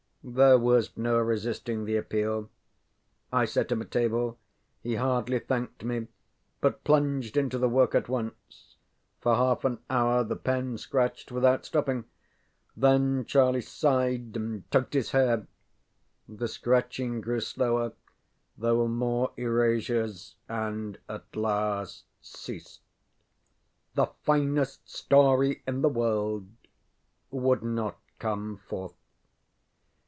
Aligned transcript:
ŌĆØ 0.23 0.35
There 0.35 0.59
was 0.59 0.95
no 0.95 1.17
resisting 1.17 1.85
the 1.85 1.95
appeal. 1.97 2.51
I 3.33 3.45
set 3.45 3.71
him 3.71 3.81
a 3.81 3.85
table; 3.85 4.37
he 4.83 4.93
hardly 4.97 5.39
thanked 5.39 5.83
me, 5.83 6.09
but 6.61 6.83
plunged 6.83 7.37
into 7.37 7.57
the 7.57 7.67
work 7.67 7.95
at 7.95 8.07
once. 8.07 8.75
For 9.19 9.33
half 9.33 9.65
an 9.65 9.79
hour 9.89 10.23
the 10.23 10.35
pen 10.35 10.77
scratched 10.77 11.31
without 11.31 11.65
stopping. 11.65 12.05
Then 12.77 13.25
Charlie 13.25 13.61
sighed 13.63 14.37
and 14.37 14.69
tugged 14.69 14.93
his 14.93 15.09
hair. 15.09 15.47
The 16.29 16.47
scratching 16.47 17.19
grew 17.21 17.39
slower, 17.39 17.93
there 18.55 18.75
were 18.75 18.87
more 18.87 19.31
erasures, 19.37 20.35
and 20.47 20.99
at 21.09 21.35
last 21.35 22.05
ceased. 22.21 22.81
The 23.95 24.05
finest 24.21 24.87
story 24.87 25.63
in 25.65 25.81
the 25.81 25.89
world 25.89 26.47
would 27.31 27.63
not 27.63 27.97
come 28.19 28.57
forth. 28.57 28.93